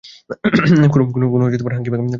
কোনো 0.93 1.43
হাংকি-পাংকি 1.75 1.99
নয়। 1.99 2.09